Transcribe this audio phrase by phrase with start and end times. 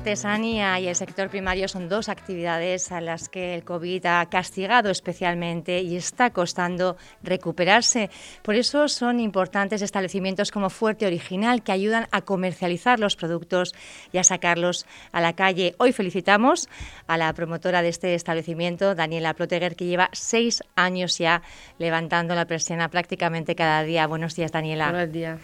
[0.00, 4.88] Artesanía y el sector primario son dos actividades a las que el COVID ha castigado
[4.88, 8.08] especialmente y está costando recuperarse.
[8.40, 13.74] Por eso son importantes establecimientos como Fuerte Original que ayudan a comercializar los productos
[14.10, 15.74] y a sacarlos a la calle.
[15.76, 16.70] Hoy felicitamos
[17.06, 21.42] a la promotora de este establecimiento, Daniela Ploteger, que lleva seis años ya
[21.78, 24.06] levantando la persiana prácticamente cada día.
[24.06, 24.92] Buenos días, Daniela.
[24.92, 25.40] Buenos días.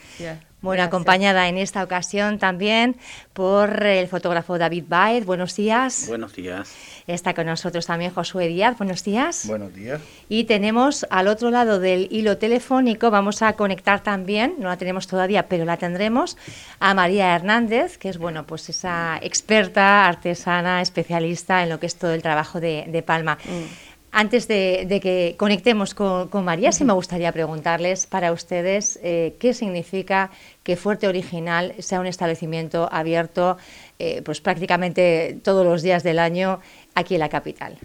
[0.67, 2.97] Bueno, acompañada en esta ocasión también
[3.33, 5.25] por el fotógrafo David Baez.
[5.25, 6.07] Buenos días.
[6.09, 6.75] Buenos días.
[7.07, 8.77] Está con nosotros también Josué Díaz.
[8.77, 9.47] Buenos días.
[9.47, 10.01] Buenos días.
[10.29, 15.07] Y tenemos al otro lado del hilo telefónico, vamos a conectar también, no la tenemos
[15.07, 16.37] todavía, pero la tendremos,
[16.81, 21.95] a María Hernández, que es bueno, pues esa experta, artesana, especialista en lo que es
[21.95, 23.39] todo el trabajo de, Palma.
[23.45, 23.86] Mm.
[24.19, 30.31] Antes de, que conectemos con, María, sí me gustaría preguntarles para ustedes eh, qué significa
[30.63, 33.59] que Fuerte Original sea un establecimiento abierto
[33.99, 36.61] eh, pues prácticamente todos los días del año
[36.95, 37.77] aquí en la capital.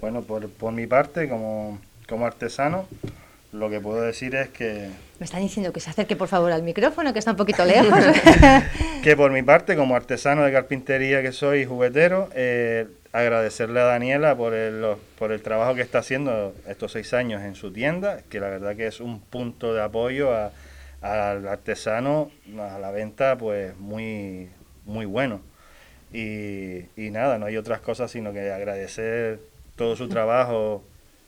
[0.00, 2.88] Bueno, por, mi parte, como, como artesano,
[3.52, 4.88] lo que puedo decir es que...
[5.20, 8.04] Me están diciendo que se acerque por favor al micrófono, que está un poquito lejos.
[9.04, 14.36] que por mi parte, como artesano de carpintería que soy, juguetero, eh, agradecerle a Daniela
[14.36, 18.40] por el, por el trabajo que está haciendo estos seis años en su tienda, que
[18.40, 20.34] la verdad que es un punto de apoyo
[21.02, 24.48] al artesano, a la venta, pues muy,
[24.86, 25.42] muy bueno.
[26.12, 29.40] Y, y nada, no hay otras cosas sino que agradecer
[29.76, 30.84] todo su trabajo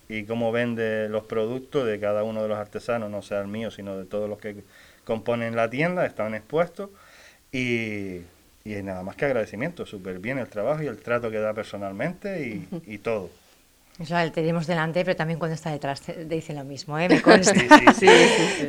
[0.08, 3.70] y cómo vende los productos de cada uno de los artesanos, no sea el mío,
[3.70, 4.56] sino de todos los que
[5.04, 6.90] componen la tienda, están expuestos.
[7.52, 8.22] Y,
[8.64, 12.46] y nada más que agradecimiento, súper bien el trabajo y el trato que da personalmente
[12.46, 13.28] y, y todo.
[13.98, 17.08] Eso le tenemos delante, pero también cuando está detrás dice lo mismo, ¿eh?
[17.08, 17.54] me consta.
[17.92, 18.08] sí,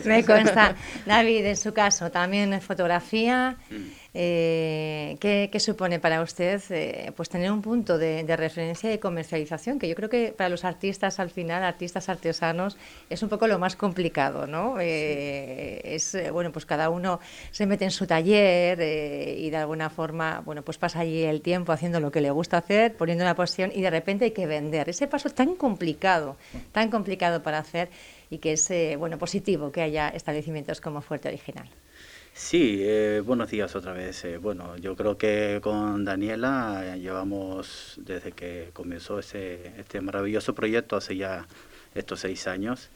[0.03, 0.75] sí, me consta.
[1.05, 3.57] David, en su caso, también fotografía.
[3.71, 4.04] Mm.
[4.17, 9.77] Eh, ¿qué, supone para usted eh, pues tener un punto de, referencia y comercialización?
[9.77, 12.77] Que yo creo que para los artistas, al final, artistas artesanos,
[13.09, 14.77] es un poco lo más complicado, ¿no?
[14.79, 17.19] Eh, es, bueno, pues cada uno
[17.51, 21.73] se mete en su taller y de alguna forma, bueno, pues pasa allí el tiempo
[21.73, 24.87] haciendo lo que le gusta hacer, poniendo una pasión y de repente hay que vender.
[24.87, 26.37] Ese paso tan complicado,
[26.71, 27.89] tan complicado para hacer
[28.29, 31.69] y que es, bueno, positivo que haya establecimientos como Fuerte Original.
[32.37, 34.25] Sí, eh, buenos días otra vez.
[34.25, 40.53] Eh, bueno, yo creo que con Daniela eh, llevamos desde que comenzó ese, este maravilloso
[40.53, 41.47] proyecto hace ya
[41.95, 42.89] estos seis años.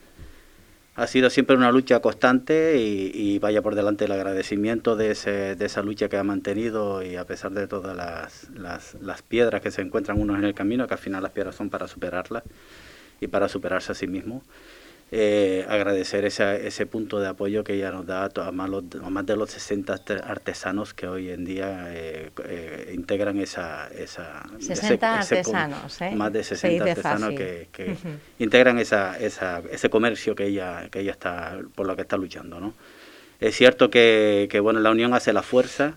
[0.95, 5.65] Ha sido siempre una lucha constante y, vaya por delante el agradecimiento de, ese, de
[5.65, 9.71] esa lucha que ha mantenido y a pesar de todas las, las, las piedras que
[9.71, 12.43] se encuentran unos en el camino, que al final las piedras son para superarlas
[13.21, 14.43] y para superarse a sí mismo.
[15.11, 18.69] Eh, agradecer ese, ese punto de apoyo que ella nos da a más,
[19.09, 23.87] más de los 60 artesanos que hoy en día eh, eh, integran esa...
[23.87, 26.11] esa 60 artesanos, ¿eh?
[26.15, 27.95] Más de 60 artesanos que, que
[28.37, 32.59] integran esa, esa, ese comercio que ella, que ella está, por lo que está luchando,
[32.59, 32.75] ¿no?
[33.39, 35.95] Es cierto que, que bueno, la unión hace la fuerza,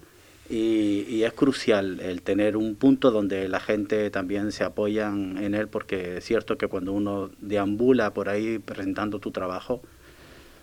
[0.52, 5.68] y, es crucial el tener un punto donde la gente también se apoya en él,
[5.68, 9.80] porque es cierto que cuando uno deambula por ahí presentando tu trabajo,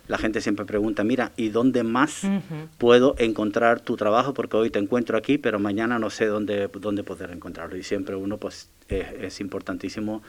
[0.06, 2.22] la gente siempre pregunta, mira, ¿y dónde más
[2.78, 4.34] puedo encontrar tu trabajo?
[4.34, 7.76] Porque hoy te encuentro aquí, pero mañana no sé dónde, dónde poder encontrarlo.
[7.76, 10.22] Y siempre uno, pues, es importantísimo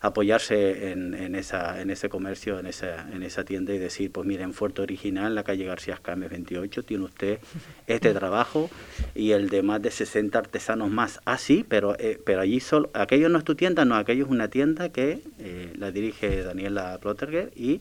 [0.00, 4.26] apoyarse en, en, esa, en ese comercio, en esa, en esa tienda y decir, pues
[4.26, 7.38] miren, Fuerte Original, la calle García Escames 28, tiene usted
[7.86, 8.70] este trabajo
[9.14, 11.20] y el de más de 60 artesanos más.
[11.24, 14.30] Ah, sí, pero, eh, pero allí solo, aquello no es tu tienda, no, aquello es
[14.30, 17.80] una tienda que eh, la dirige Daniela Plotterger y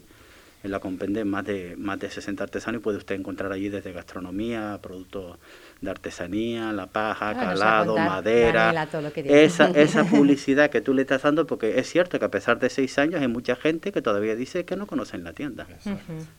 [0.63, 4.79] la comprende más de, más de 60 artesanos y puede usted encontrar allí desde gastronomía,
[4.81, 5.37] productos
[5.81, 8.87] de artesanía, la paja, calado, madera,
[9.25, 12.69] esa, esa publicidad que tú le estás dando, porque es cierto que a pesar de
[12.69, 15.67] seis años hay mucha gente que todavía dice que no conocen la tienda.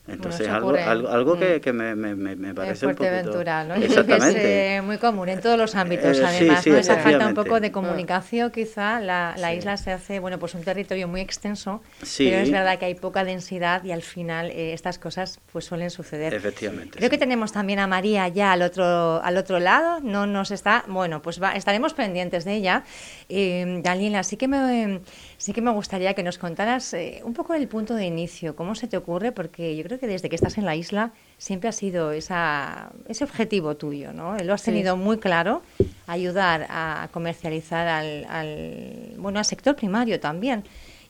[0.07, 1.61] Entonces algo, algo, que, mm.
[1.61, 3.45] que me, me, me, parece un poquito...
[3.45, 3.75] ¿no?
[3.75, 4.75] Exactamente.
[4.75, 6.77] Es eh, muy común en todos los ámbitos, eh, además, ¿no?
[6.77, 10.63] esa falta un poco de comunicación, quizá la, la isla se hace, bueno, pues un
[10.63, 11.83] territorio muy extenso,
[12.19, 15.91] pero es verdad que hay poca densidad y al final eh, estas cosas pues suelen
[15.91, 16.35] suceder.
[16.35, 16.99] Efectivamente.
[16.99, 20.85] Creo que tenemos también a María ya al otro al otro lado, no nos está,
[20.87, 22.85] bueno, pues estaremos pendientes de ella.
[23.29, 25.01] Eh, Daniela, sí que, me,
[25.37, 28.77] sí que me gustaría que nos contaras eh, un poco el punto de inicio, cómo
[28.77, 31.73] se te ocurre, porque yo creo que desde que estás en la isla siempre ha
[31.73, 34.37] sido esa, ese objetivo tuyo, ¿no?
[34.39, 35.63] Lo has tenido muy claro,
[36.07, 40.63] ayudar a comercializar al, bueno, al sector primario también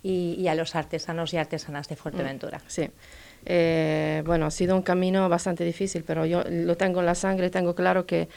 [0.03, 2.61] y, a los artesanos y artesanas de Fuerteventura.
[2.67, 2.89] Sí.
[3.45, 7.51] Eh, bueno, ha sido un camino bastante difícil, pero yo lo tengo en la sangre,
[7.51, 8.29] tengo claro que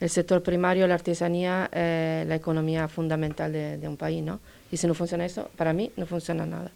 [0.00, 4.40] el sector primario, la artesanía, es la economía fundamental de, un país, ¿no?
[4.70, 6.70] Y si no funciona eso, para mí no funciona nada.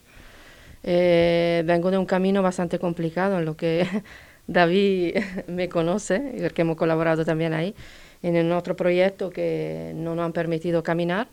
[0.82, 3.86] Eh, vengo de un camino bastante complicado en lo que
[4.46, 5.16] David
[5.48, 7.74] me conoce, porque hemos colaborado también ahí,
[8.22, 11.28] en otro proyecto que no nos han permitido caminar.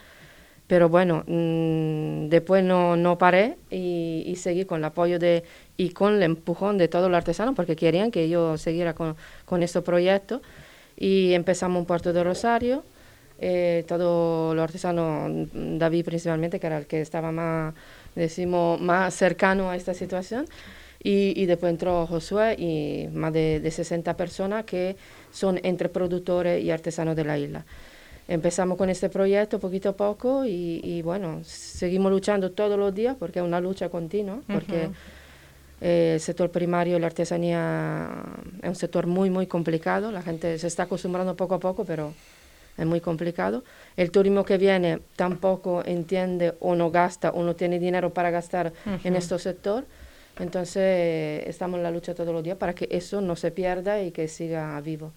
[0.67, 5.43] Pero bueno, mm, después no, no paré y, y, seguí con el apoyo de,
[5.77, 9.15] y con el empujón de todos los artesanos porque querían que yo siguiera con,
[9.45, 10.41] con este proyecto.
[10.97, 12.83] Y empezamos un puerto de Rosario,
[13.39, 17.73] eh, todos los artesanos, David principalmente, que era el que estaba más,
[18.15, 20.47] decimos, más cercano a esta situación.
[21.01, 24.97] Y, y después entró Josué y más de, de 60 personas que
[25.31, 27.65] son entre productores y artesanos de la isla
[28.27, 33.39] empezamos con este proyecto poquito a poco y, bueno, seguimos luchando todos los días porque
[33.39, 34.89] es una lucha continua, porque
[35.81, 38.09] eh, el sector primario, la artesanía
[38.61, 42.13] es un sector muy, muy complicado, la gente se está acostumbrando poco a poco, pero
[42.77, 43.63] es muy complicado.
[43.95, 48.73] El turismo que viene tampoco entiende o no gasta o no tiene dinero para gastar
[49.03, 49.85] en este sector.
[50.39, 54.11] Entonces estamos en la lucha todos los días para que eso no se pierda y
[54.11, 55.11] que siga vivo.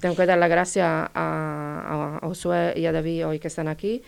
[0.00, 4.02] Tengo que dar las gracias a, a, Josué y a David hoy que están aquí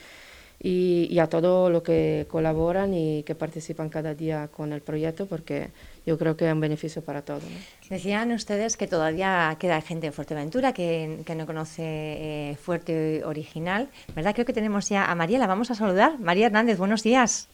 [0.63, 5.69] y, a todos los que colaboran y que participan cada día con el proyecto porque
[6.07, 7.43] yo creo que es un beneficio para todos.
[7.91, 13.89] Decían ustedes que todavía queda gente en Fuerteventura que, que no conoce eh, Fuerte Original,
[14.15, 14.35] ¿verdad?
[14.35, 16.19] Creo que tenemos ya a María, la vamos a saludar.
[16.21, 17.49] María Hernández, buenos días.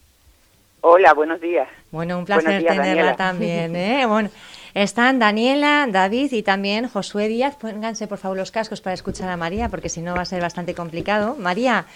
[0.80, 1.68] Hola, buenos días.
[1.90, 3.74] Bueno, un placer tenerla también.
[3.76, 4.06] ¿eh?
[4.06, 4.30] Bueno,
[4.74, 7.56] están Daniela, David y también Josué Díaz.
[7.56, 10.40] Pónganse por favor los cascos para escuchar a María, porque si no va a ser
[10.40, 11.36] bastante complicado.
[11.38, 11.86] María,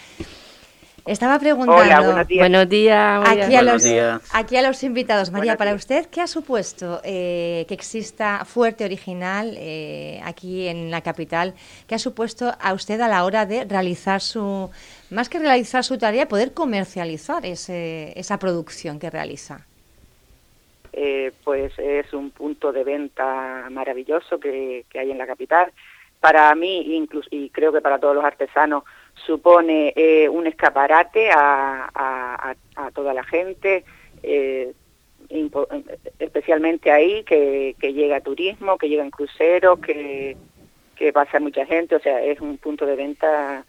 [1.04, 2.14] estaba preguntando.
[2.36, 3.28] buenos días.
[3.28, 3.84] Aquí, a los,
[4.32, 5.30] aquí a los invitados.
[5.32, 11.00] María, para usted, ¿qué ha supuesto eh, que exista Fuerte Original eh, aquí en la
[11.00, 11.54] capital?
[11.88, 14.70] ¿Qué ha supuesto a usted a la hora de realizar su,
[15.10, 19.66] más que realizar su tarea, poder comercializar ese, esa producción que realiza?
[20.92, 25.72] Eh, pues es un punto de venta maravilloso que, hay en la capital.
[26.20, 28.84] Para mí, incluso, y creo que para todos los artesanos,
[29.14, 32.54] supone eh, un escaparate a,
[32.94, 33.84] toda la gente,
[34.22, 34.72] eh,
[36.18, 40.36] especialmente ahí, que, llega turismo, que llegan cruceros, que,
[40.94, 43.64] que pasa mucha gente, o sea, es un punto de venta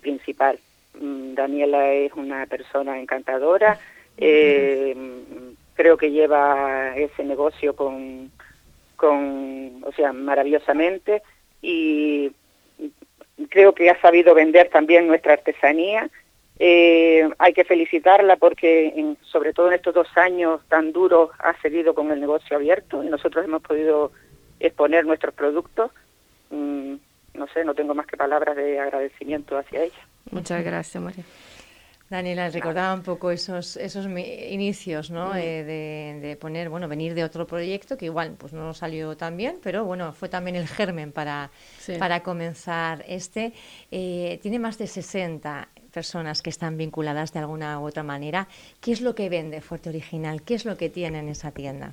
[0.00, 0.58] principal.
[0.94, 3.78] Mm, Daniela es una persona encantadora,
[5.78, 8.32] creo que lleva ese negocio con,
[8.96, 11.22] con o sea, maravillosamente
[11.62, 12.32] y
[13.48, 16.10] creo que ha sabido vender también nuestra artesanía.
[16.58, 21.94] Eh, hay que felicitarla porque, sobre todo en estos dos años tan duros, ha seguido
[21.94, 24.10] con el negocio abierto y nosotros hemos podido
[24.58, 25.92] exponer nuestros productos.
[26.50, 26.94] Mm,
[27.34, 30.08] no sé, no tengo más que palabras de agradecimiento hacia ella.
[30.32, 31.24] Muchas gracias, María.
[32.10, 35.36] Daniela, recordaba un poco esos, esos inicios, ¿no?
[35.36, 39.58] Eh, de, poner, bueno, venir de otro proyecto que igual pues no salió tan bien,
[39.62, 41.50] pero bueno, fue también el germen para,
[41.98, 43.52] para comenzar este.
[43.90, 48.48] Eh, tiene más de 60 personas que están vinculadas de alguna u otra manera.
[48.80, 50.40] ¿Qué es lo que vende Fuerte Original?
[50.42, 51.92] ¿Qué es lo que tiene en esa tienda?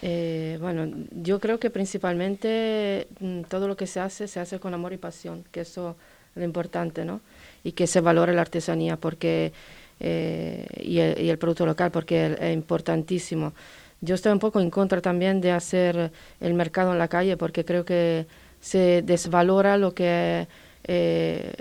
[0.00, 4.72] Eh, bueno, yo creo que principalmente mm, todo lo que se hace se hace con
[4.72, 7.20] amor y pasión, que eso es lo importante, ¿no?
[7.64, 9.52] y que se valore la artesanía porque,
[10.00, 13.52] eh, y, el, producto local porque es, importantísimo.
[14.00, 17.64] Yo estoy un poco en contra también de hacer el mercado en la calle porque
[17.64, 18.26] creo que
[18.60, 20.46] se desvalora lo que
[20.84, 21.52] eh,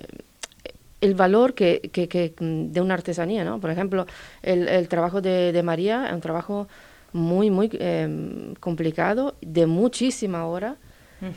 [1.01, 3.59] el valor que, que, de una artesanía, ¿no?
[3.59, 4.07] Por ejemplo,
[4.41, 6.67] el, el trabajo de, de, María es un trabajo
[7.13, 10.77] muy, muy em, complicado, de muchísima hora,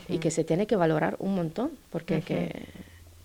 [0.07, 2.67] y que se tiene que valorar un montón, porque que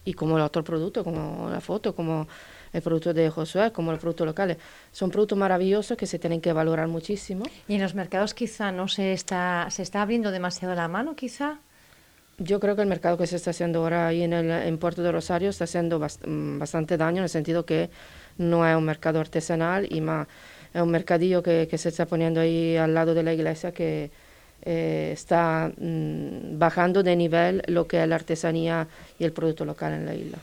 [0.06, 2.26] y como el otro producto, como la foto, como
[2.72, 4.56] el producto de Josué, como el producto locales.
[4.92, 7.44] Son productos maravillosos que se tienen que valorar muchísimo.
[7.68, 11.58] ¿Y en los mercados quizá no se está, se está abriendo demasiado la mano quizá?
[12.38, 15.02] Yo creo que el mercado que se está haciendo ahora ahí en, el, en Puerto
[15.02, 17.90] de Rosario está haciendo mm, bastante daño en el sentido que
[18.38, 20.28] no es un mercado artesanal y más
[20.72, 24.10] es un mercadillo que, que se está poniendo ahí al lado de la iglesia que
[24.68, 29.92] eh, está mm, bajando de nivel lo que es la artesanía y el producto local
[29.92, 30.38] en la isla.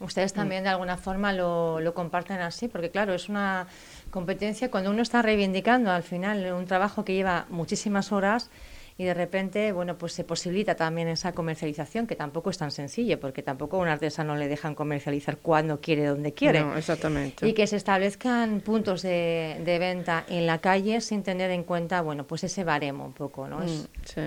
[0.00, 3.66] Ustedes también de alguna forma lo, lo, comparten así, porque claro, es una
[4.10, 8.50] competencia cuando uno está reivindicando al final un trabajo que lleva muchísimas horas
[8.98, 13.18] y de repente, bueno, pues se posibilita también esa comercialización, que tampoco es tan sencillo,
[13.18, 16.64] porque tampoco a un artesano le dejan comercializar cuando quiere, donde quiere.
[16.76, 17.46] exactamente.
[17.46, 22.02] Y que se establezcan puntos de, de, venta en la calle sin tener en cuenta,
[22.02, 23.58] bueno, pues ese baremo un poco, ¿no?
[23.60, 24.20] Mm, sí.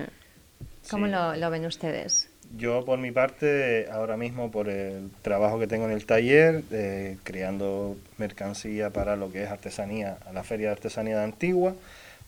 [0.90, 2.30] ¿Cómo Lo, lo ven ustedes?
[2.54, 7.16] Yo por mi parte, ahora mismo por el trabajo que tengo en el taller, eh,
[7.24, 11.74] creando mercancía para lo que es artesanía, a la Feria de Artesanía de Antigua,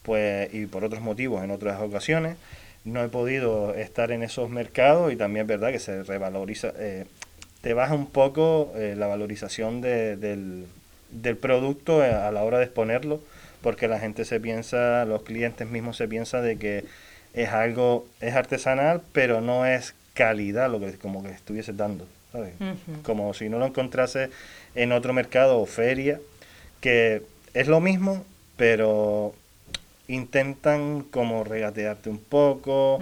[0.03, 2.37] pues y por otros motivos en otras ocasiones,
[2.85, 7.05] no he podido estar en esos mercados y también es verdad que se revaloriza, eh,
[7.61, 10.67] te baja un poco eh, la valorización del,
[11.11, 13.21] del producto a la hora de exponerlo,
[13.63, 16.85] porque la gente se piensa, los clientes mismos se piensan de que
[17.35, 22.55] es algo, es artesanal, pero no es calidad lo que como que estuviese dando, ¿sabes?
[23.03, 24.31] Como si no lo encontrase
[24.75, 26.21] en otro mercado o feria,
[26.81, 27.23] que
[27.55, 28.25] es lo mismo,
[28.57, 29.35] pero
[30.09, 32.99] intentan como regatearte un poco,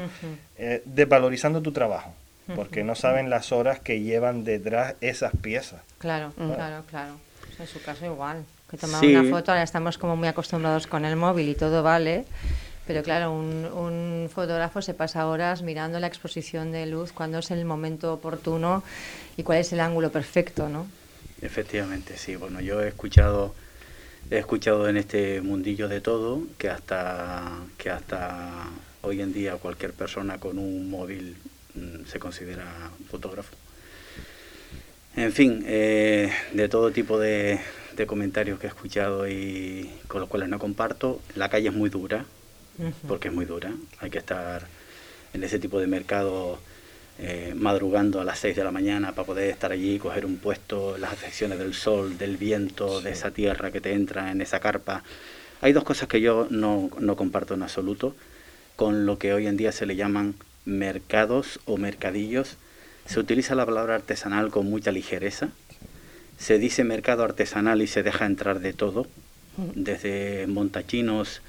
[0.59, 2.13] eh, desvalorizando tu trabajo,
[2.55, 5.81] porque no saben las horas que llevan detrás esas piezas.
[5.99, 7.15] Claro, claro, claro.
[7.59, 11.17] En su caso igual, que tomar una foto, ahora estamos como muy acostumbrados con el
[11.17, 12.25] móvil y todo vale,
[12.87, 17.65] pero claro, un, fotógrafo se pasa horas mirando la exposición de luz, cuando es el
[17.65, 18.83] momento oportuno
[19.37, 20.87] y cuál es el ángulo perfecto, ¿no?
[21.43, 22.37] Efectivamente, sí.
[22.37, 23.55] Bueno, yo he escuchado,
[24.31, 28.69] he escuchado en este mundillo de todo que hasta que hasta
[29.03, 31.37] hoy en día cualquier persona con un móvil
[31.75, 33.55] mm, se considera fotógrafo.
[35.15, 37.59] En fin, eh, de todo tipo de,
[37.97, 41.89] de comentarios que he escuchado y con los cuales no comparto, la calle es muy
[41.89, 42.27] dura,
[43.09, 43.73] porque es muy dura.
[44.01, 44.67] Hay que estar
[45.33, 46.59] en ese tipo de mercado
[47.19, 50.99] eh, madrugando a las 6 de la mañana para poder estar allí, coger un puesto,
[50.99, 55.03] las afecciones del sol, del viento, de esa tierra que te entra en esa carpa.
[55.63, 58.15] Hay dos cosas que yo no, no comparto en absoluto
[58.77, 60.35] con lo que hoy en día se le llaman
[60.67, 62.57] mercados o mercadillos.
[63.07, 65.49] Se utiliza la palabra artesanal con mucha ligereza.
[66.39, 69.07] Se dice mercado artesanal y se deja entrar de todo,
[69.75, 71.41] desde montachinos,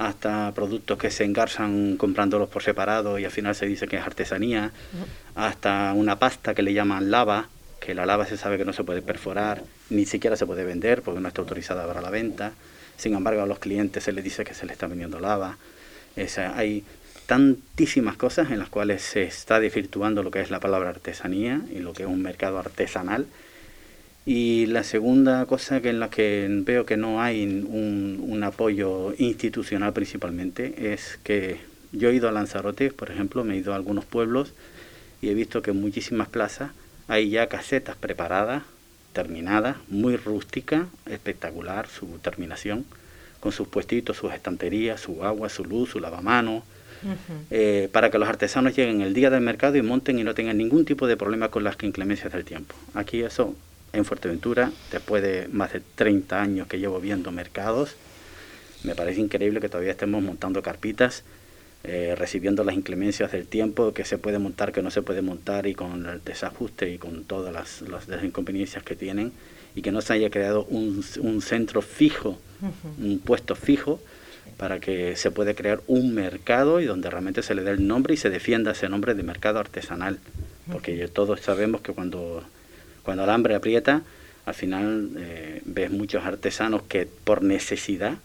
[0.00, 4.02] hasta productos que se engarzan comprándolos por separado y al final se dice que es
[4.02, 4.72] artesanía,
[5.34, 8.82] hasta una pasta que le llaman lava, que la lava se sabe que no se
[8.82, 12.52] puede perforar, ni siquiera se puede vender porque no está autorizada para la venta.
[12.96, 15.58] Sin embargo, a los clientes se les dice que se les está vendiendo lava.
[16.54, 16.82] hay
[17.26, 21.80] tantísimas cosas en las cuales se está desvirtuando lo que es la palabra artesanía y
[21.80, 23.26] lo que es un mercado artesanal
[24.26, 29.14] y la segunda cosa que en la que veo que no hay un, un, apoyo
[29.18, 31.58] institucional principalmente es que
[31.92, 34.52] yo he ido a Lanzarote, por ejemplo, me he ido a algunos pueblos
[35.22, 36.70] y he visto que en muchísimas plazas
[37.08, 38.62] hay ya casetas preparadas,
[39.12, 42.84] terminadas, muy rústica, espectacular su terminación,
[43.40, 46.62] con sus puestitos, sus estanterías, su agua, su luz, su lavamanos,
[47.50, 50.58] eh, para que los artesanos lleguen el día del mercado y monten y no tengan
[50.58, 52.74] ningún tipo de problema con las inclemencias del tiempo.
[52.94, 53.56] Aquí eso
[53.92, 57.96] en Fuerteventura, después de más de 30 años que llevo viendo mercados,
[58.84, 61.24] me parece increíble que todavía estemos montando carpitas,
[61.82, 65.66] eh, recibiendo las inclemencias del tiempo, que se puede montar, que no se puede montar,
[65.66, 69.32] y con el desajuste y con todas las, las inconveniencias que tienen,
[69.74, 72.38] y que no se haya creado un, un centro fijo,
[72.98, 74.00] un puesto fijo,
[74.56, 78.12] para que se pueda crear un mercado y donde realmente se le dé el nombre
[78.12, 80.18] y se defienda ese nombre de mercado artesanal.
[80.70, 82.44] Porque todos sabemos que cuando
[83.02, 84.02] cuando el hambre aprieta,
[84.46, 88.18] al final eh, ves muchos artesanos que por necesidad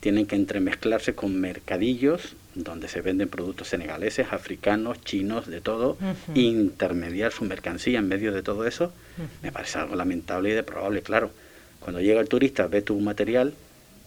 [0.00, 5.96] tienen que entremezclarse con mercadillos donde se venden productos senegaleses, africanos, chinos, de todo,
[6.34, 8.92] intermediar su mercancía en medio de todo eso,
[9.42, 11.30] me parece algo lamentable y deprobable, claro.
[11.78, 13.54] Cuando llega el turista, ve tu material,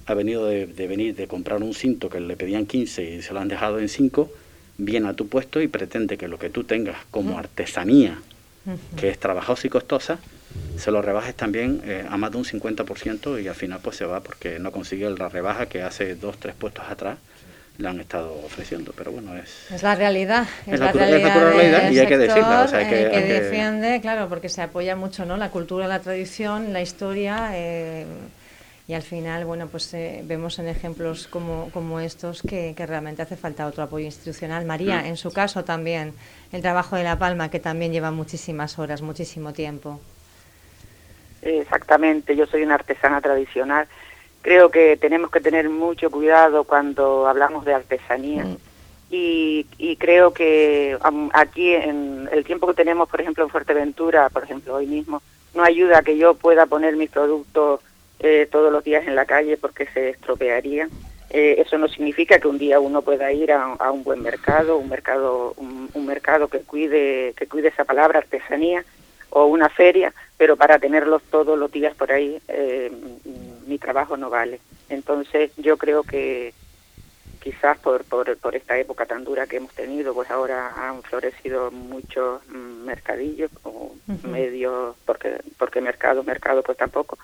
[0.05, 3.33] ha venido de, de, venir de comprar un cinto que le pedían 15 y se
[3.33, 4.29] lo han dejado en 5,
[4.77, 8.19] viene a tu puesto y pretende que lo que tú tengas como artesanía
[8.95, 10.19] que es trabajosa y costosa,
[10.77, 14.05] se lo rebajes también eh, a más de un 50% y al final pues se
[14.05, 17.17] va porque no consigue la rebaja que hace dos, tres puestos atrás
[17.77, 19.71] le han estado ofreciendo, pero bueno, es...
[19.71, 22.63] Es la realidad, es, la, realidad, y hay que decirla.
[22.63, 25.37] O sea, que, que, defiende, claro, porque se apoya mucho, ¿no?
[25.37, 27.49] La cultura, la tradición, la historia...
[27.53, 28.05] Eh,
[28.93, 33.35] y al final, bueno, pues eh, vemos en ejemplos como, como estos que, realmente hace
[33.35, 34.65] falta otro apoyo institucional.
[34.65, 35.05] María, mm.
[35.05, 36.13] en su caso también,
[36.51, 39.99] el trabajo de La Palma, que también lleva muchísimas horas, muchísimo tiempo.
[41.41, 43.87] Exactamente, yo soy una artesana tradicional.
[44.43, 48.43] Creo que tenemos que tener mucho cuidado cuando hablamos de artesanía.
[48.43, 48.57] Mm.
[49.09, 50.99] Y, y, creo que
[51.33, 55.23] aquí, en el tiempo que tenemos, por ejemplo, en Fuerteventura, por ejemplo, hoy mismo,
[55.55, 57.79] no ayuda a que yo pueda poner mis productos
[58.23, 60.87] eh, todos los días en la calle porque se estropearía.
[61.29, 64.87] eh, eso no significa que un día uno pueda ir a, un buen mercado, un
[64.87, 68.85] mercado, un, mercado que cuide, que cuide esa palabra artesanía
[69.29, 72.91] o una feria, pero para tenerlos todos los días por ahí eh,
[73.67, 74.59] mi trabajo no vale.
[74.89, 76.53] Entonces yo creo que
[77.41, 81.71] quizás por, por, por, esta época tan dura que hemos tenido, pues ahora han florecido
[81.71, 87.17] muchos mercadillos o medios, porque, porque mercado, mercado pues tampoco,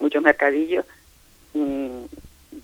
[0.00, 0.84] muchos mercadillos.
[1.54, 2.04] Mm,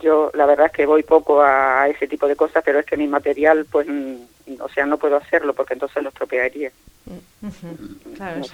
[0.01, 2.97] yo la verdad es que voy poco a, ese tipo de cosas, pero es que
[2.97, 4.17] mi material, pues, mm,
[4.61, 6.71] o sea, no puedo hacerlo porque entonces lo estropearía.
[8.17, 8.53] Claro, es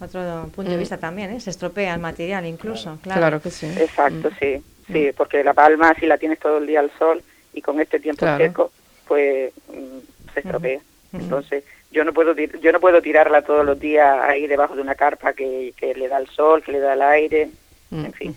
[0.00, 1.40] otro punto de vista también, ¿eh?
[1.40, 3.40] Se estropea el material incluso, claro.
[3.40, 3.66] que sí.
[3.66, 7.22] Exacto, sí, sí, porque la palma si la tienes todo el día al sol
[7.52, 8.72] y con este tiempo seco,
[9.06, 10.80] pues mm, se estropea.
[11.12, 14.94] Entonces, yo no puedo yo no puedo tirarla todos los días ahí debajo de una
[14.94, 17.50] carpa que, que le da el sol, que le da el aire,
[17.90, 18.34] en fin.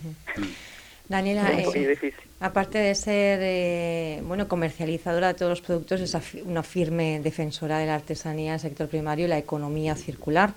[1.10, 7.20] Daniela, eh, aparte de ser eh, bueno comercializadora de todos los productos, es una firme
[7.22, 10.54] defensora de la artesanía, el sector primario y la economía circular.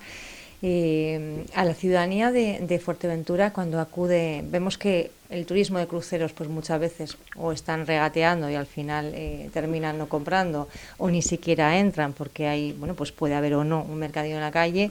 [0.63, 6.49] Eh, a la ciudadanía de, Fuerteventura, cuando acude, vemos que el turismo de cruceros, pues
[6.49, 9.13] muchas veces o están regateando y al final
[9.53, 13.83] terminan no comprando, o ni siquiera entran porque hay, bueno, pues puede haber o no
[13.83, 14.89] un mercadillo en la calle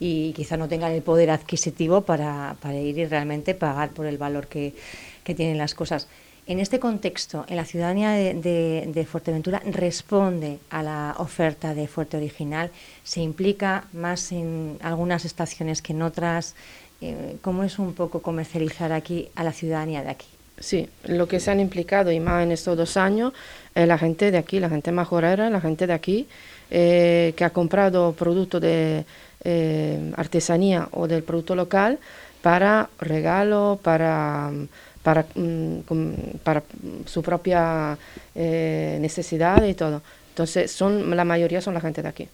[0.00, 4.16] y quizá no tengan el poder adquisitivo para, para ir y realmente pagar por el
[4.16, 4.74] valor que,
[5.22, 6.08] que, tienen las cosas.
[6.46, 12.16] En este contexto, en la ciudadanía de, de, Fuerteventura responde a la oferta de Fuerte
[12.16, 12.70] Original,
[13.04, 16.56] se implica más en algunas estaciones que en otras.
[17.02, 20.26] Eh, ¿Cómo es un poco comercializar aquí a la ciudadanía de aquí?
[20.58, 23.32] Sí, lo que se han implicado y más en estos dos años
[23.74, 26.26] es la gente de aquí, la gente majorera, la gente de aquí,
[26.70, 29.04] eh, que ha comprado productos de
[29.44, 31.98] eh, artesanía o del producto local
[32.42, 34.50] para regalo, para,
[35.02, 35.80] para, mm,
[36.42, 36.62] para
[37.06, 37.96] su propia
[38.34, 40.02] eh, necesidad y todo.
[40.30, 42.28] Entonces, son, la mayoría son la gente de aquí,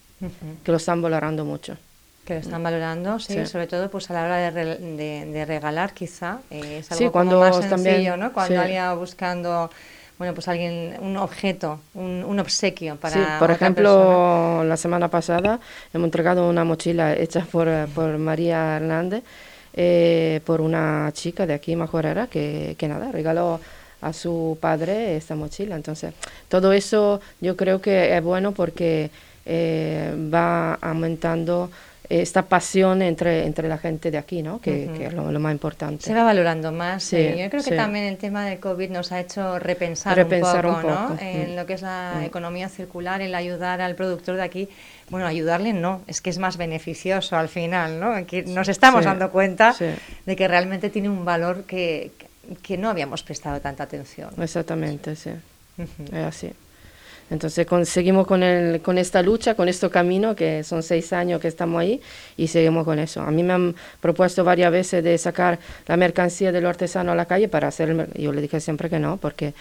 [0.65, 1.77] que lo están valorando mucho.
[2.25, 6.41] Que lo están valorando, sí, sobre todo pues a la hora de, de, regalar quizá,
[6.51, 8.33] eh, es algo sí, cuando más sencillo, ¿no?
[8.33, 9.71] Cuando alguien buscando
[10.19, 13.15] bueno, pues alguien, un objeto, un, un obsequio para.
[13.15, 15.61] Sí, por ejemplo, la semana pasada
[15.93, 19.23] hemos entregado una mochila hecha por, por María Hernández,
[19.75, 23.61] eh, por una chica de aquí, Majorera, que, que nada, regaló
[24.01, 25.77] a su padre esta mochila.
[25.77, 26.15] Entonces,
[26.49, 29.11] todo eso yo creo que es bueno porque
[29.45, 31.71] eh, va aumentando
[32.09, 34.61] esta pasión entre, entre la gente de aquí, ¿no?
[34.61, 36.05] que, es lo, más importante.
[36.05, 37.03] Se va valorando más.
[37.03, 40.83] Sí, yo creo que también el tema del COVID nos ha hecho repensar, un poco,
[40.83, 41.17] ¿no?
[41.21, 41.57] en mm.
[41.57, 42.25] lo que es la mm.
[42.25, 44.69] economía circular, el ayudar al productor de aquí.
[45.09, 48.27] Bueno, ayudarle no, es que es más beneficioso al final, ¿no?
[48.27, 49.75] Que nos estamos dando cuenta
[50.27, 52.11] de que realmente tiene un valor que,
[52.63, 54.31] que no habíamos prestado tanta atención.
[54.39, 55.31] Exactamente, sí.
[55.79, 56.53] Es así.
[57.29, 61.49] Entonces seguimos con, el, con esta lucha, con este camino, que son seis años que
[61.49, 62.01] estamos ahí,
[62.37, 63.21] y seguimos con eso.
[63.23, 67.15] A mí me han propuesto varias veces de sacar la mercancía de lo artesano a
[67.17, 69.55] la calle para hacer el, Yo le dije siempre que no, porque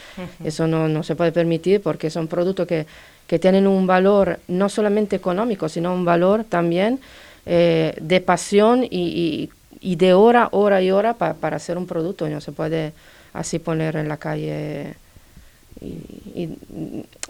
[0.43, 2.86] eso no, no, se puede permitir, porque son productos que,
[3.25, 6.99] que, tienen un valor no solamente económico, sino un valor también
[7.47, 9.49] eh, de pasión y,
[9.82, 12.30] y, de hora, hora y hora para hacer un producto.
[12.30, 12.93] No se puede
[13.34, 14.95] así poner en la calle
[15.82, 16.58] y,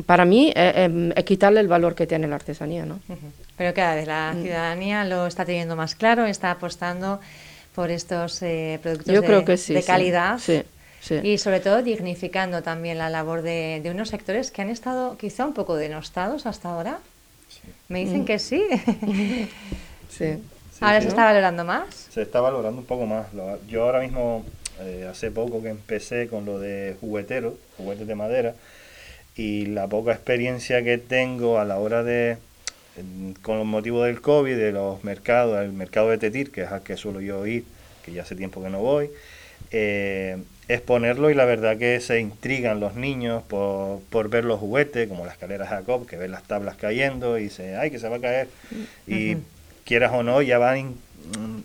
[0.06, 3.00] para mí es, quitarle el valor que tiene la artesanía, ¿no?
[3.58, 4.42] Pero cada vez la mm.
[4.44, 7.20] ciudadanía lo está teniendo más claro, está apostando
[7.74, 10.40] por estos eh, productos Yo de, creo que sí, de calidad.
[11.24, 15.54] Y sobre todo dignificando también la labor de, unos sectores que han estado quizá un
[15.54, 17.00] poco denostados hasta ahora.
[17.90, 18.26] Me dicen mm.
[18.26, 18.64] que sí.
[20.10, 20.38] sí.
[20.82, 22.08] ¿Ahora se está valorando más?
[22.12, 23.28] Se está valorando un poco más.
[23.68, 24.44] Yo ahora mismo
[24.82, 28.56] eh, hace poco que empecé con lo de jugueteros, juguetes de madera,
[29.36, 32.38] y la poca experiencia que tengo a la hora de,
[33.42, 36.84] con los motivos del COVID, de los mercados, el mercado de Tetir, que es al
[36.84, 37.64] que suelo yo ir,
[38.04, 39.10] que ya hace tiempo que no voy,
[39.72, 44.60] eh, es ponerlo y la verdad que se intrigan los niños por, por ver los
[44.60, 48.10] juguetes, como la escalera Jacob, que ven las tablas cayendo y dice, ay, que se
[48.10, 48.48] va a caer.
[49.08, 49.38] Y
[49.86, 50.96] quieras o no, ya van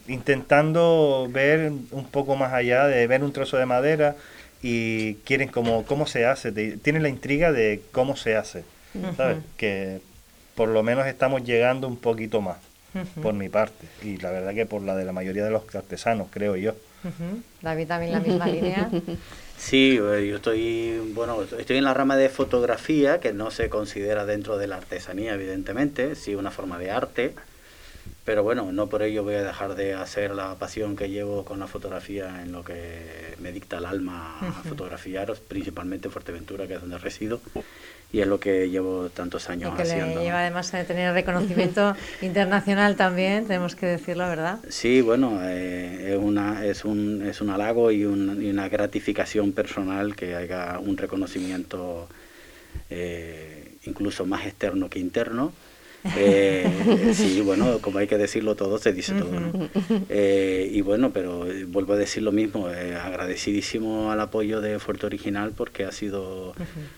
[0.09, 4.17] intentando ver un poco más allá de ver un trozo de madera
[4.63, 8.65] y quieren como cómo se hace, tienen la intriga de cómo se hace,
[9.17, 9.39] ¿sabes?
[9.57, 10.01] Que
[10.55, 12.59] por lo menos estamos llegando un poquito más,
[13.23, 16.29] por mi parte, y la verdad que por la de la mayoría de los artesanos,
[16.31, 16.75] creo yo.
[17.63, 18.91] David también la misma línea.
[19.57, 24.25] Sí, eh, yo estoy, bueno, estoy en la rama de fotografía, que no se considera
[24.25, 27.35] dentro de la artesanía, evidentemente, sí una forma de arte,
[28.25, 31.59] pero bueno, no por ello voy a dejar de hacer la pasión que llevo con
[31.59, 36.81] la fotografía en lo que me dicta el alma a fotografiar, principalmente Fuerteventura, que es
[36.81, 37.41] donde resido,
[38.13, 40.19] y es lo que llevo tantos años y que haciendo.
[40.19, 44.59] Le lleva además a tener reconocimiento internacional también, tenemos que decirlo, ¿verdad?
[44.69, 50.35] Sí, bueno, eh, es, una, es, un, es un halago y, una gratificación personal que
[50.35, 52.09] haya un reconocimiento
[52.91, 55.53] eh, incluso más externo que interno
[56.17, 59.31] eh, sí, bueno, como hay que decirlo todo, se dice todo.
[60.09, 65.07] Eh, y bueno, pero eh, vuelvo a decir lo mismo, agradecidísimo al apoyo de Fuerte
[65.07, 66.55] Original porque ha sido,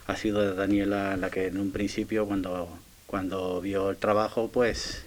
[0.07, 2.69] ha sido Daniela la que en un principio cuando,
[3.07, 5.05] cuando vio el trabajo, pues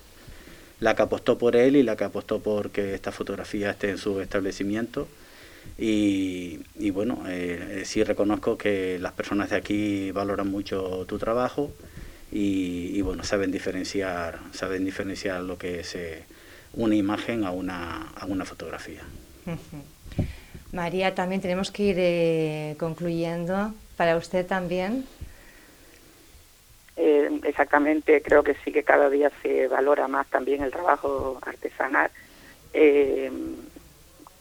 [0.79, 3.97] la que apostó por él y la que apostó por que esta fotografía esté en
[3.97, 5.07] su establecimiento.
[5.79, 7.23] Y, y bueno,
[7.85, 11.71] sí reconozco que las personas de aquí valoran mucho tu trabajo
[12.37, 16.25] y, bueno, saben diferenciar, saben diferenciar lo que es eh,
[16.73, 19.03] una imagen a una, a una fotografía.
[20.73, 23.73] María, también tenemos que ir eh, concluyendo.
[23.95, 25.05] ¿Para usted también?
[26.97, 32.11] Eh, exactamente, creo que sí que cada día se valora más también el trabajo artesanal.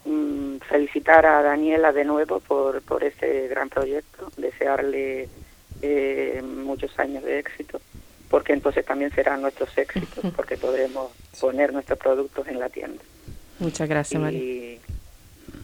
[0.04, 5.28] Mm, felicitar a Daniela de nuevo por, por ese gran proyecto, desearle
[5.86, 7.78] eh, muchos años de éxito,
[8.30, 13.02] porque entonces también serán nuestros éxitos, porque podremos poner nuestros productos en la tienda.
[13.58, 14.78] Muchas gracias, María.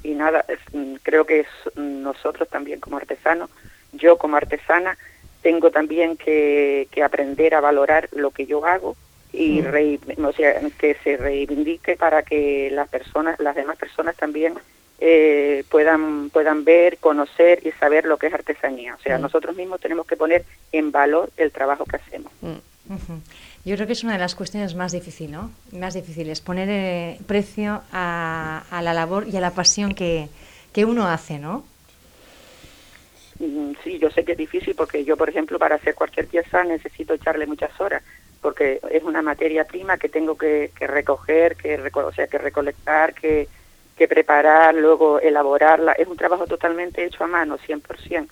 [0.02, 3.48] Y, nada, mm, creo que nosotros también como artesanos,
[3.92, 4.98] yo como artesana,
[5.40, 8.96] tengo también que, aprender a valorar lo que yo hago
[9.32, 14.54] y o sea, que se reivindique para que las personas, las demás personas también
[15.00, 18.94] eh, puedan, puedan ver, conocer y saber lo que es artesanía.
[18.94, 19.22] O sea, mm.
[19.22, 22.32] nosotros mismos tenemos que poner en valor el trabajo que hacemos.
[22.42, 22.58] Mm.
[23.64, 25.50] Yo creo que es una de las cuestiones más difíciles, ¿no?
[25.72, 30.28] Más difíciles, poner eh, precio a, la labor y a la pasión que,
[30.72, 31.64] que uno hace, ¿no?
[33.38, 36.64] Mm, sí, yo sé que es difícil porque yo, por ejemplo, para hacer cualquier pieza
[36.64, 38.02] necesito echarle muchas horas
[38.40, 43.48] porque es una materia prima que tengo que, recoger, que, o sea, que recolectar, que,
[44.00, 45.92] que preparar, luego elaborarla.
[45.92, 48.28] Es un trabajo totalmente hecho a mano, 100%.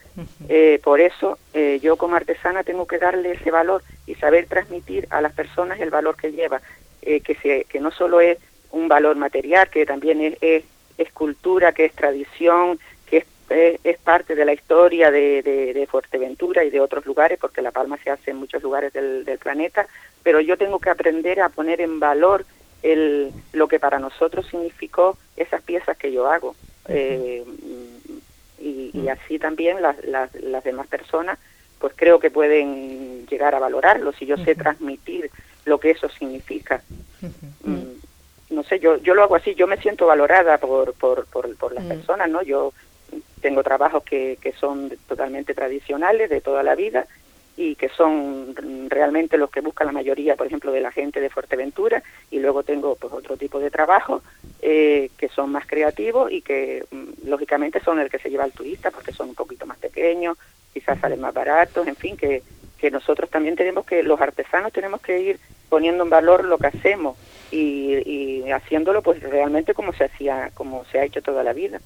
[0.48, 5.06] eh, por eso eh, yo como artesana tengo que darle ese valor y saber transmitir
[5.10, 6.62] a las personas el valor que lleva,
[7.02, 8.38] eh, que, se, que no solo es
[8.70, 10.64] un valor material, que también es,
[10.96, 16.64] es, cultura, que es tradición, que es, es, parte de la historia de, de, Fuerteventura
[16.64, 19.86] y de otros lugares, porque La Palma se hace en muchos lugares del, del planeta,
[20.22, 22.46] pero yo tengo que aprender a poner en valor
[22.82, 26.54] el, lo que para nosotros significó esas piezas que yo hago.
[26.88, 27.44] Eh,
[28.60, 31.38] y, así también las, las, las, demás personas,
[31.78, 35.30] pues creo que pueden llegar a valorarlo si yo sé transmitir
[35.64, 36.82] lo que eso significa.
[37.64, 41.54] Mm, no sé, yo, yo lo hago así, yo me siento valorada por, por, por,
[41.56, 42.42] por las personas, ¿no?
[42.42, 42.72] Yo
[43.40, 47.06] tengo trabajos que, que son totalmente tradicionales de toda la vida
[47.58, 48.54] y que son
[48.88, 52.62] realmente los que busca la mayoría, por ejemplo, de la gente de Fuerteventura, y luego
[52.62, 54.22] tengo pues otro tipo de trabajo
[54.62, 58.52] eh, que son más creativos y que mm, lógicamente son el que se lleva al
[58.52, 60.38] turista porque son un poquito más pequeños,
[60.72, 62.44] quizás salen más baratos, en fin, que,
[62.78, 66.68] que nosotros también tenemos que, los artesanos tenemos que ir poniendo en valor lo que
[66.68, 67.16] hacemos
[67.50, 71.80] y, y haciéndolo pues realmente como se hacía, como se ha hecho toda la vida.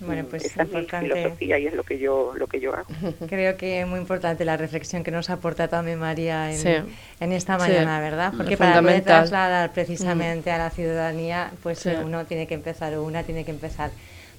[0.00, 2.86] Bueno, pues Esa es mi filosofía y es lo que yo lo que yo hago.
[3.28, 6.86] Creo que es muy importante la reflexión que nos aporta también María en,
[7.20, 8.32] en esta mañana, ¿verdad?
[8.36, 13.22] Porque para poder trasladar precisamente a la ciudadanía, pues uno tiene que empezar o una
[13.22, 13.90] tiene que empezar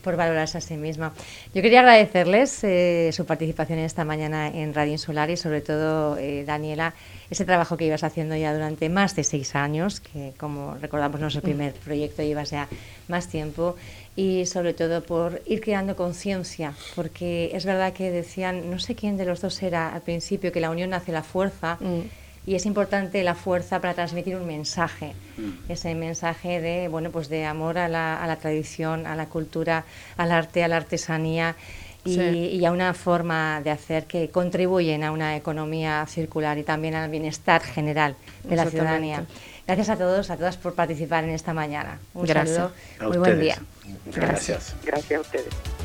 [0.03, 1.13] por valorarse a sí misma.
[1.55, 6.43] Yo quería agradecerles eh, su participación esta mañana en Radio Insular y sobre todo, eh,
[6.45, 6.93] Daniela,
[7.33, 11.41] ese trabajo que ibas haciendo ya durante más de seis años, que como recordamos nuestro
[11.41, 12.67] primer proyecto llevas ya
[13.07, 13.75] más tiempo
[14.15, 19.17] y sobre todo por ir creando conciencia, porque es verdad que decían, no sé quién
[19.17, 21.77] de los dos era al principio, que la unión hace la fuerza.
[21.79, 22.01] Mm.
[22.45, 25.71] Y es importante la fuerza para transmitir un mensaje, mm.
[25.71, 29.85] ese mensaje de, bueno, pues de amor a la, a la tradición, a la cultura,
[30.17, 31.55] al arte, a la artesanía
[32.05, 37.09] y, a una forma de hacer que contribuyen a una economía circular y también al
[37.09, 39.25] bienestar general de la ciudadanía.
[39.65, 41.99] Gracias a todos, a todas por participar en esta mañana.
[42.13, 43.57] Un saludo, muy buen día.
[44.05, 44.75] Gracias.
[44.83, 45.82] Gracias a ustedes.